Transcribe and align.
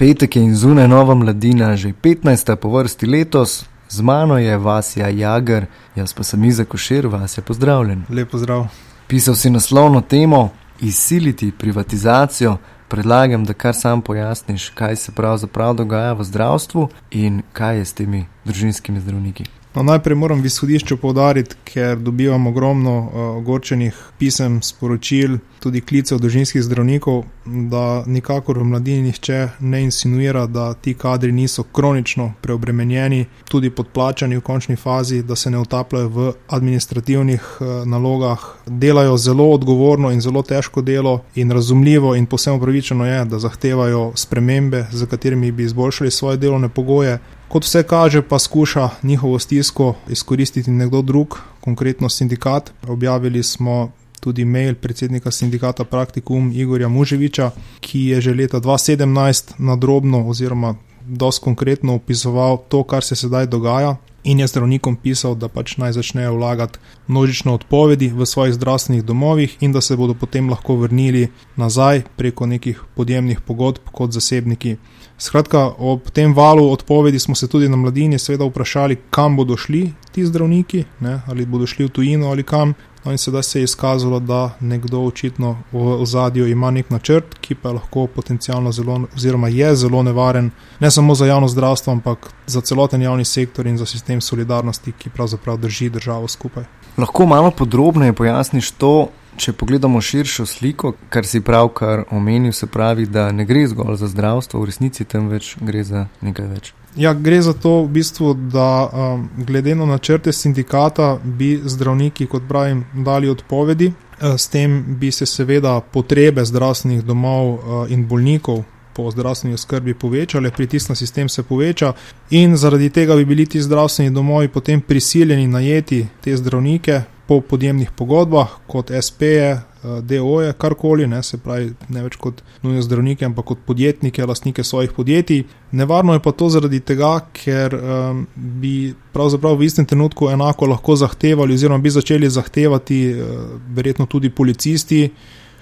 Petek 0.00 0.36
je 0.36 0.42
in 0.42 0.54
zunaj 0.56 0.88
nova 0.88 1.14
mladina, 1.14 1.76
že 1.76 1.92
15. 1.92 2.56
po 2.56 2.68
vrsti 2.68 3.06
letos, 3.06 3.64
z 3.88 4.00
mano 4.00 4.38
je 4.38 4.56
Vasja 4.56 5.08
Jager, 5.08 5.66
jaz 5.94 6.12
pa 6.12 6.22
sem 6.24 6.44
Iza 6.44 6.64
Košir, 6.64 7.06
vas 7.06 7.38
je 7.38 7.42
pozdravljen. 7.42 8.04
Lepo 8.08 8.38
zdrav. 8.38 8.66
Pisal 9.06 9.34
si 9.34 9.50
naslovno 9.50 10.00
temo 10.00 10.48
Izsiliti 10.80 11.52
privatizacijo. 11.52 12.56
Predlagam, 12.90 13.44
da 13.44 13.52
kar 13.52 13.74
sam 13.74 14.02
pojasniš, 14.02 14.68
kaj 14.68 14.96
se 14.96 15.12
pravzaprav 15.12 15.74
dogaja 15.74 16.12
v 16.12 16.24
zdravstvu 16.24 16.88
in 17.10 17.42
kaj 17.52 17.78
je 17.78 17.84
s 17.84 17.92
temi 17.92 18.26
družinskimi 18.44 19.00
zdravniki. 19.00 19.44
No, 19.74 19.82
najprej 19.82 20.16
moram 20.18 20.40
v 20.42 20.50
izhodišču 20.50 20.96
povdariti, 20.98 21.54
ker 21.64 21.98
dobivam 21.98 22.46
ogromno 22.50 22.94
uh, 22.98 23.18
ogorčenih 23.38 23.94
pisem, 24.18 24.58
sporočil, 24.66 25.36
tudi 25.62 25.80
klicev 25.80 26.18
družinskih 26.18 26.62
zdravnikov, 26.66 27.22
da 27.70 28.02
nikakor 28.06 28.58
v 28.58 28.66
mladini 28.66 29.12
nihče 29.12 29.38
ne 29.60 29.82
insinuira, 29.84 30.46
da 30.46 30.72
ti 30.74 30.94
kadri 30.98 31.30
niso 31.32 31.62
kronično 31.62 32.32
preobremenjeni, 32.42 33.26
tudi 33.46 33.70
podplačani 33.70 34.40
v 34.40 34.42
končni 34.42 34.76
fazi, 34.76 35.22
da 35.22 35.36
se 35.36 35.50
ne 35.54 35.62
utapljajo 35.62 36.08
v 36.08 36.32
administrativnih 36.48 37.46
uh, 37.60 37.70
nalogah, 37.86 38.48
delajo 38.66 39.16
zelo 39.16 39.52
odgovorno 39.54 40.10
in 40.10 40.20
zelo 40.20 40.42
težko 40.42 40.82
delo 40.82 41.20
in 41.34 41.50
razumljivo 41.50 42.16
in 42.16 42.26
posebno 42.26 42.58
pravičeno 42.80 43.06
je, 43.06 43.24
da 43.24 43.38
zahtevajo 43.38 44.12
spremembe, 44.14 44.86
za 44.90 45.06
katerimi 45.06 45.52
bi 45.52 45.64
izboljšali 45.64 46.10
svoje 46.10 46.36
delovne 46.36 46.68
pogoje. 46.68 47.18
Kot 47.48 47.64
vse 47.64 47.82
kaže, 47.82 48.22
pa 48.22 48.38
skuša 48.38 48.88
njihovo 49.02 49.38
stisko 49.38 49.94
izkoristiti 50.08 50.70
nekdo 50.70 51.02
drug, 51.02 51.38
konkretno 51.60 52.08
sindikat. 52.08 52.72
Objavili 52.88 53.42
smo 53.42 53.90
tudi 54.20 54.44
mail 54.44 54.74
predsednika 54.74 55.30
sindikata 55.30 55.84
Praktikum 55.84 56.52
Igorja 56.54 56.88
Muževiča, 56.88 57.50
ki 57.80 58.00
je 58.00 58.20
že 58.20 58.34
leta 58.34 58.60
2017 58.60 59.52
nadrobno 59.58 60.28
oziroma 60.28 60.74
dosti 61.06 61.44
konkretno 61.44 61.94
opisoval 61.94 62.58
to, 62.68 62.82
kar 62.84 63.04
se 63.04 63.16
sedaj 63.16 63.46
dogaja. 63.46 63.96
In 64.24 64.40
je 64.40 64.46
zdravnikom 64.46 64.96
pisal, 64.96 65.34
da 65.34 65.48
pač 65.48 65.78
naj 65.80 65.94
začnejo 65.96 66.34
vlagati 66.36 66.78
množične 67.08 67.52
odpovedi 67.52 68.10
v 68.12 68.26
svojih 68.26 68.54
zdravstvenih 68.54 69.04
domovih 69.04 69.56
in 69.60 69.72
da 69.72 69.80
se 69.80 69.96
bodo 69.96 70.14
potem 70.14 70.50
lahko 70.50 70.76
vrnili 70.76 71.28
nazaj 71.56 72.02
preko 72.16 72.46
nekih 72.46 72.82
podjemnih 72.94 73.40
pogodb 73.40 73.88
kot 73.92 74.12
zasebniki. 74.12 74.76
Skratka, 75.18 75.72
ob 75.78 76.10
tem 76.12 76.34
valu 76.34 76.70
odpovedi 76.72 77.18
smo 77.18 77.34
se 77.34 77.48
tudi 77.48 77.68
na 77.68 77.76
mladini 77.76 78.18
seveda 78.18 78.44
vprašali, 78.44 78.96
kam 79.10 79.36
bodo 79.36 79.56
šli 79.56 79.92
ti 80.12 80.26
zdravniki, 80.26 80.84
ne, 81.00 81.20
ali 81.26 81.46
bodo 81.46 81.66
šli 81.66 81.84
v 81.84 81.88
tujino 81.88 82.28
ali 82.28 82.42
kam. 82.42 82.74
No 83.04 83.12
in 83.12 83.18
sedaj 83.18 83.42
se 83.42 83.60
je 83.60 83.64
izkazalo, 83.64 84.20
da 84.20 84.50
nekdo 84.60 85.00
očitno 85.00 85.56
v 85.72 85.84
ozadju 86.02 86.46
ima 86.46 86.70
nek 86.70 86.90
načrt, 86.90 87.38
ki 87.40 87.54
pa 87.54 87.68
je 87.68 87.74
lahko 87.74 88.06
potencialno 88.06 88.72
zelo, 88.72 89.00
oziroma 89.16 89.48
je 89.48 89.76
zelo 89.76 90.02
nevaren, 90.02 90.50
ne 90.80 90.90
samo 90.90 91.14
za 91.14 91.26
javno 91.26 91.48
zdravstvo, 91.48 91.92
ampak 91.92 92.30
za 92.46 92.60
celoten 92.60 93.02
javni 93.02 93.24
sektor 93.24 93.66
in 93.66 93.78
za 93.78 93.86
sistem 93.86 94.20
solidarnosti, 94.20 94.92
ki 94.92 95.10
pravzaprav 95.10 95.56
drži 95.56 95.88
državo 95.90 96.28
skupaj. 96.28 96.64
Lahko 96.98 97.26
malo 97.26 97.50
podrobneje 97.50 98.12
pojasniš 98.12 98.70
to, 98.70 99.08
če 99.40 99.54
pogledamo 99.56 100.00
širšo 100.04 100.46
sliko, 100.46 100.92
kar 101.08 101.26
si 101.26 101.40
pravkar 101.40 102.04
omenil, 102.10 102.52
se 102.52 102.66
pravi, 102.66 103.06
da 103.06 103.30
ne 103.32 103.46
gre 103.48 103.64
zgolj 103.70 103.96
za 104.02 104.10
zdravstvo, 104.12 104.60
v 104.60 104.68
resnici 104.68 105.04
temveč 105.08 105.54
gre 105.60 105.84
za 105.84 106.06
nekaj 106.20 106.50
več. 106.50 106.72
Ja, 106.98 107.14
gre 107.14 107.38
za 107.42 107.54
to, 107.54 107.84
v 107.84 107.92
bistvu, 108.00 108.34
da 108.50 108.66
um, 108.86 109.28
glede 109.46 109.76
na 109.78 109.86
načrte 109.86 110.32
sindikata 110.34 111.14
bi 111.24 111.54
zdravniki, 111.64 112.26
kot 112.26 112.48
pravim, 112.48 112.82
dali 112.94 113.30
odpovedi. 113.30 113.92
Uh, 114.20 114.34
s 114.36 114.50
tem 114.52 114.82
bi 115.00 115.12
se 115.14 115.26
seveda 115.26 115.78
potrebe 115.80 116.44
zdravstvenih 116.44 117.04
domov 117.06 117.54
uh, 117.54 117.92
in 117.92 118.04
bolnikov 118.10 118.64
po 118.92 119.10
zdravstveni 119.10 119.54
oskrbi 119.54 119.94
povečale, 119.94 120.50
pritisk 120.50 120.88
na 120.88 120.94
sistem 120.94 121.28
se 121.28 121.42
poveča 121.42 121.92
in 122.30 122.56
zaradi 122.56 122.90
tega 122.90 123.16
bi 123.16 123.24
bili 123.24 123.46
ti 123.46 123.62
zdravstveni 123.62 124.10
domovi 124.10 124.48
potem 124.48 124.80
prisiljeni 124.80 125.46
najeti 125.46 126.06
te 126.20 126.36
zdravnike, 126.36 127.00
po 127.30 127.40
podjemnih 127.40 127.90
pogodbah, 127.94 128.48
kot 128.66 128.88
SP-je, 128.90 129.50
eh, 129.50 130.00
DO-je, 130.02 130.52
karkoli, 130.58 131.06
ne, 131.06 131.22
se 131.22 131.38
pravi, 131.38 131.68
ne 131.88 132.02
več 132.02 132.16
kot 132.18 132.40
nujno 132.64 132.82
zdravnike, 132.82 133.22
ampak 133.28 133.46
kot 133.52 133.60
podjetnike, 133.68 134.24
lastnike 134.26 134.64
svojih 134.66 134.90
podjetij. 134.96 135.44
Nevarno 135.78 136.16
je 136.16 136.22
pa 136.24 136.32
to 136.34 136.48
zaradi 136.50 136.80
tega, 136.82 137.12
ker 137.30 137.76
um, 137.78 138.24
bi 138.34 138.72
pravzaprav 139.14 139.54
v 139.60 139.68
istem 139.68 139.86
trenutku 139.86 140.26
enako 140.26 140.72
lahko 140.72 140.96
zahtevali, 140.98 141.54
oziroma 141.54 141.78
bi 141.78 141.94
začeli 141.94 142.30
zahtevati, 142.30 142.98
uh, 143.14 143.46
verjetno 143.78 144.10
tudi 144.10 144.34
policisti, 144.34 145.04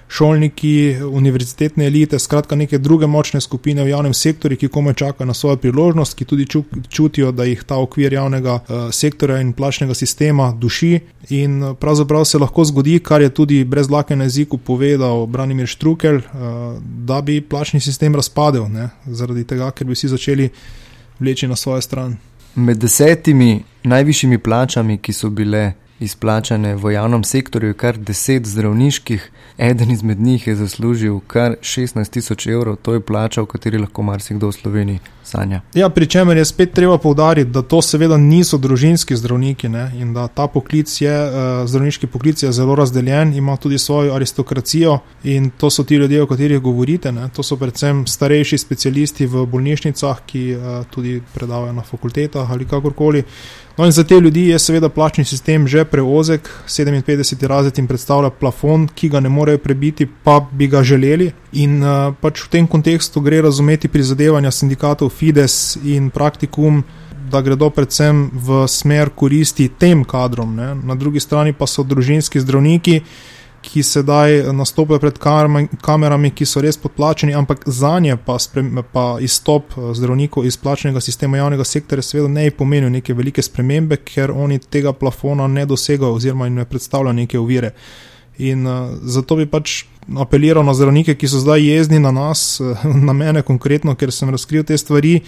šolniki, 0.09 0.95
univerzitetne 1.11 1.85
elite, 1.87 2.19
skratka 2.19 2.55
neke 2.55 2.77
druge 2.77 3.07
močne 3.07 3.41
skupine 3.41 3.83
v 3.83 3.91
javnem 3.91 4.13
sektorju, 4.13 4.57
ki 4.57 4.67
komaj 4.67 4.93
čakajo 4.93 5.27
na 5.27 5.33
svojo 5.33 5.57
priložnost, 5.61 6.17
ki 6.17 6.25
tudi 6.25 6.47
čutijo, 6.89 7.31
da 7.31 7.45
jih 7.45 7.63
ta 7.63 7.77
okvir 7.77 8.13
javnega 8.13 8.55
uh, 8.55 8.89
sektorja 8.91 9.37
in 9.41 9.53
plačnega 9.53 9.93
sistema 9.93 10.51
duši. 10.51 10.99
In 11.29 11.63
eh, 11.63 11.73
pravzaprav 11.79 12.25
se 12.25 12.39
lahko 12.39 12.63
zgodi, 12.65 12.99
kar 12.99 13.21
je 13.21 13.29
tudi 13.29 13.63
brez 13.63 13.89
lake 13.89 14.15
na 14.15 14.23
jeziku 14.23 14.57
povedal 14.57 15.27
Branimir 15.27 15.67
Štrukel, 15.67 16.15
uh, 16.15 16.23
da 16.81 17.21
bi 17.21 17.41
plačni 17.41 17.79
sistem 17.79 18.15
razpadel, 18.15 18.65
ne? 18.69 18.89
zaradi 19.05 19.43
tega, 19.43 19.69
ker 19.71 19.87
bi 19.87 19.93
vsi 19.93 20.07
začeli 20.07 20.49
vleči 21.19 21.47
na 21.47 21.55
svojo 21.55 21.81
stran. 21.81 22.17
Med 22.55 22.77
desetimi 22.77 23.63
najvišjimi 23.83 24.37
plačami, 24.37 24.97
ki 24.97 25.13
so 25.13 25.29
bile 25.29 25.73
izplačane 25.99 26.75
v 26.75 26.93
javnem 26.93 27.23
sektorju, 27.23 27.73
kar 27.73 27.97
deset 27.97 28.45
zdravniških, 28.45 29.31
eden 29.57 29.91
izmed 29.91 30.19
njih 30.19 30.47
je 30.47 30.55
zaslužil 30.55 31.19
kar 31.27 31.55
16 31.61 32.09
tisoč 32.09 32.47
evrov, 32.47 32.75
to 32.75 32.93
je 32.93 32.99
plača, 32.99 33.41
v 33.41 33.45
kateri 33.45 33.77
lahko 33.77 34.03
marsikdo 34.03 34.47
v 34.47 34.51
Sloveniji 34.51 34.99
sanja. 35.23 35.61
Ja, 35.73 35.89
pri 35.89 36.07
čemer 36.07 36.37
je 36.37 36.45
spet 36.45 36.73
treba 36.73 36.97
povdariti, 36.97 37.51
da 37.51 37.61
to 37.61 37.81
seveda 37.81 38.17
niso 38.17 38.57
družinski 38.57 39.15
zdravniki 39.15 39.69
ne? 39.69 39.85
in 39.99 40.13
da 40.13 40.27
ta 40.27 40.47
poklic 40.47 40.89
je, 41.01 41.13
uh, 41.13 41.67
zdravniški 41.69 42.07
poklic 42.07 42.43
je 42.43 42.51
zelo 42.51 42.75
razdeljen, 42.75 43.33
ima 43.33 43.57
tudi 43.57 43.77
svojo 43.77 44.15
aristokracijo 44.15 44.99
in 45.23 45.49
to 45.49 45.69
so 45.69 45.83
ti 45.83 45.95
ljudje, 45.95 46.23
o 46.23 46.27
katerih 46.27 46.59
govorite. 46.59 47.11
Ne? 47.11 47.29
To 47.35 47.43
so 47.43 47.57
predvsem 47.59 48.05
starejši 48.07 48.57
specialisti 48.57 49.27
v 49.27 49.45
bolnišnicah, 49.45 50.25
ki 50.25 50.43
uh, 50.55 50.85
tudi 50.89 51.21
predavajo 51.33 51.73
na 51.73 51.85
fakultetah 51.85 52.51
ali 52.51 52.65
kakorkoli. 52.65 53.23
No, 53.79 53.85
in 53.85 53.91
za 53.91 54.03
te 54.03 54.19
ljudi 54.19 54.47
je 54.47 54.59
seveda 54.59 54.89
plačni 54.89 55.23
sistem 55.25 55.67
že 55.67 55.85
preozek, 55.85 56.49
57 56.67 57.47
razred 57.47 57.77
jim 57.77 57.87
predstavlja 57.87 58.29
plafon, 58.29 58.87
ki 58.87 59.09
ga 59.09 59.19
ne 59.19 59.29
morejo 59.29 59.57
prebiti, 59.57 60.07
pa 60.23 60.39
bi 60.51 60.67
ga 60.67 60.81
želeli. 60.83 61.31
In 61.53 61.77
uh, 61.83 62.11
pač 62.21 62.43
v 62.43 62.49
tem 62.49 62.67
kontekstu 62.67 63.21
gre 63.23 63.39
razumeti 63.41 63.87
prizadevanja 63.87 64.51
sindikatov 64.51 65.09
Fides 65.09 65.77
in 65.83 66.09
Praktikum, 66.09 66.83
da 67.31 67.39
gredo 67.41 67.69
predvsem 67.69 68.27
v 68.33 68.65
smer 68.67 69.13
koristi 69.15 69.69
tem 69.69 70.03
kadrom. 70.03 70.55
Ne. 70.55 70.73
Na 70.75 70.99
drugi 70.99 71.23
strani 71.23 71.53
pa 71.53 71.67
so 71.67 71.83
družinski 71.87 72.43
zdravniki 72.43 72.99
ki 73.61 73.83
sedaj 73.83 74.53
nastopajo 74.53 74.99
pred 74.99 75.17
kamerami, 75.81 76.31
ki 76.31 76.45
so 76.45 76.61
res 76.63 76.77
podplačeni, 76.77 77.33
ampak 77.35 77.63
za 77.65 77.97
nje 77.99 78.17
pa, 78.25 78.37
pa 78.91 79.05
izstop 79.21 79.75
eh, 79.77 79.91
zdravnikov 79.93 80.45
iz 80.45 80.57
plačnega 80.57 81.01
sistema 81.01 81.37
javnega 81.37 81.63
sektorja 81.63 82.05
seveda 82.05 82.29
ne 82.33 82.49
pomeni 82.51 82.89
neke 82.89 83.13
velike 83.13 83.41
spremembe, 83.41 83.99
ker 84.05 84.31
oni 84.31 84.59
tega 84.59 84.93
plafona 84.93 85.47
ne 85.47 85.65
dosegajo 85.65 86.15
oziroma 86.19 86.47
jim 86.47 86.61
ne 86.61 86.65
predstavljajo 86.65 87.13
neke 87.13 87.39
ovire. 87.39 87.73
In 88.39 88.67
uh, 88.67 88.93
zato 89.03 89.35
bi 89.35 89.45
pač 89.51 89.83
apeliral 90.15 90.63
na 90.63 90.73
zdravnike, 90.73 91.17
ki 91.19 91.27
so 91.27 91.41
zdaj 91.43 91.59
jezni 91.59 91.99
na 91.99 92.11
nas, 92.15 92.61
na 93.07 93.13
mene 93.13 93.43
konkretno, 93.43 93.95
ker 93.99 94.13
sem 94.15 94.31
razkril 94.31 94.63
te 94.63 94.77
stvari, 94.77 95.19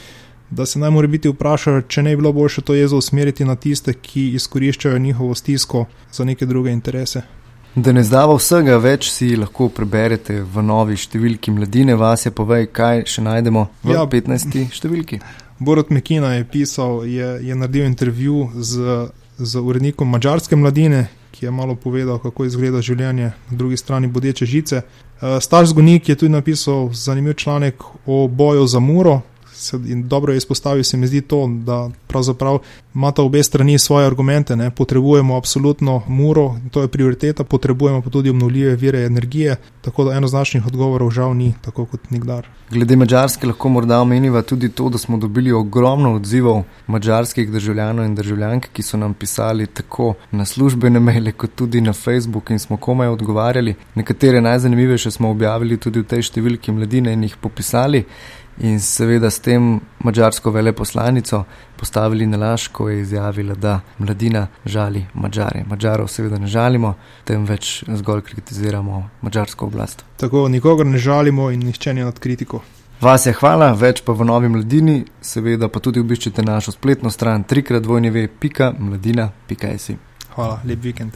da 0.51 0.65
se 0.65 0.79
naj 0.79 0.91
mora 0.91 1.07
biti 1.07 1.29
vprašati, 1.31 1.89
če 1.91 2.03
ne 2.03 2.15
bi 2.15 2.21
bilo 2.21 2.31
boljše 2.35 2.61
to 2.61 2.75
jezo 2.75 2.97
usmeriti 2.97 3.45
na 3.45 3.55
tiste, 3.55 3.93
ki 3.93 4.31
izkoriščajo 4.39 4.99
njihovo 4.99 5.35
stisko 5.35 5.85
za 6.11 6.23
neke 6.23 6.45
druge 6.45 6.71
interese. 6.71 7.21
Da 7.75 7.93
ne 7.95 8.01
zdava 8.03 8.33
vsega 8.35 8.75
več, 8.83 9.07
si 9.13 9.29
lahko 9.39 9.69
preberete 9.71 10.41
v 10.43 10.63
novi 10.65 10.97
številki 10.99 11.53
mladine. 11.55 11.95
Vas 11.95 12.25
je 12.25 12.31
povej, 12.35 12.65
kaj 12.75 13.05
še 13.07 13.23
najdemo 13.23 13.63
v 13.87 13.93
ja, 13.95 14.03
15. 14.03 14.57
številki. 14.75 15.21
Borod 15.55 15.93
Mekina 15.95 16.33
je 16.35 16.43
pisal, 16.51 17.05
je, 17.07 17.29
je 17.47 17.55
naredil 17.55 17.87
intervju 17.87 18.49
z, 18.59 18.97
z 19.39 19.63
urednikom 19.63 20.11
mačarske 20.11 20.59
mladine, 20.59 21.05
ki 21.31 21.47
je 21.47 21.53
malo 21.55 21.77
povedal, 21.79 22.19
kako 22.19 22.49
izgleda 22.49 22.83
življenje 22.83 23.31
na 23.31 23.55
drugi 23.55 23.79
strani 23.79 24.11
bodeče 24.11 24.49
žice. 24.51 24.83
Eh, 24.83 25.39
Star 25.39 25.63
zgonik 25.63 26.11
je 26.11 26.17
tudi 26.19 26.35
napisal 26.35 26.89
zanimiv 26.91 27.39
članek 27.39 27.87
o 28.03 28.25
boju 28.27 28.67
za 28.67 28.83
muro, 28.83 29.21
in 29.87 30.07
dobro 30.07 30.33
je 30.33 30.37
izpostavil, 30.37 30.83
se 30.83 30.97
mi 30.97 31.07
zdi 31.07 31.21
to, 31.21 31.47
da 31.65 31.89
pravzaprav 32.07 32.59
imata 32.95 33.23
obe 33.23 33.43
strani 33.43 33.79
svoje 33.79 34.07
argumente. 34.07 34.55
Ne? 34.55 34.69
Potrebujemo 34.69 35.37
absolutno 35.37 36.01
muro, 36.07 36.55
to 36.71 36.81
je 36.81 36.87
prioriteta, 36.87 37.43
potrebujemo 37.43 38.01
pa 38.01 38.09
tudi 38.09 38.29
obnovljive 38.29 38.75
vire 38.75 39.05
energije, 39.05 39.55
tako 39.81 40.03
da 40.03 40.17
enoznačnih 40.17 40.67
odgovorov 40.67 41.11
žal 41.11 41.35
ni, 41.35 41.53
tako 41.61 41.85
kot 41.85 42.09
nikdar. 42.09 42.47
Glede 42.71 42.95
Mačarske 42.95 43.47
lahko 43.47 43.69
morda 43.69 43.99
omeniva 43.99 44.41
tudi 44.41 44.69
to, 44.69 44.89
da 44.89 44.97
smo 44.97 45.17
dobili 45.17 45.51
ogromno 45.51 46.13
odzivov 46.15 46.63
mačarskih 46.87 47.51
državljanov 47.51 48.05
in 48.05 48.15
državljank, 48.15 48.67
ki 48.73 48.83
so 48.83 48.97
nam 48.97 49.13
pisali 49.13 49.67
tako 49.67 50.13
na 50.31 50.45
službene 50.45 50.99
maile, 50.99 51.31
kot 51.31 51.55
tudi 51.55 51.81
na 51.81 51.93
Facebook 51.93 52.49
in 52.49 52.59
smo 52.59 52.77
komaj 52.77 53.07
odgovarjali. 53.07 53.75
Nekatere 53.95 54.41
najzanimivejše 54.41 55.11
smo 55.11 55.31
objavili 55.31 55.77
tudi 55.77 55.99
v 55.99 56.07
tej 56.07 56.23
številki 56.29 56.71
mladine 56.71 57.13
in 57.13 57.23
jih 57.27 57.35
popisali. 57.41 58.05
In 58.61 58.79
seveda 58.79 59.29
s 59.29 59.39
tem 59.39 59.79
mačarsko 59.99 60.51
veleposlanico 60.51 61.43
postavili 61.77 62.27
na 62.27 62.37
laž, 62.37 62.67
ko 62.67 62.89
je 62.89 63.01
izjavila, 63.01 63.55
da 63.55 63.79
mladina 63.97 64.47
žali 64.65 65.05
Mačare. 65.13 65.63
Mačarov 65.67 66.07
seveda 66.07 66.37
ne 66.37 66.47
žalimo, 66.47 66.93
temveč 67.25 67.83
zgolj 67.87 68.21
kritiziramo 68.21 69.09
mačarsko 69.21 69.65
oblast. 69.65 70.05
Tako 70.17 70.47
nikogar 70.47 70.85
ne 70.85 70.97
žalimo 70.97 71.51
in 71.51 71.59
nišče 71.65 71.93
ni 71.93 72.03
nad 72.03 72.19
kritiko. 72.19 72.61
Vas 73.01 73.25
je 73.25 73.33
hvala, 73.33 73.73
več 73.73 74.01
pa 74.05 74.13
v 74.13 74.25
novi 74.29 74.49
mladini, 74.49 75.05
seveda 75.21 75.67
pa 75.73 75.79
tudi 75.81 75.99
obiščite 75.99 76.41
našo 76.45 76.71
spletno 76.71 77.09
stran 77.09 77.43
trikratvojneve.mladina.si. 77.43 79.97
Hvala, 80.35 80.61
lep 80.65 80.83
vikend. 80.83 81.11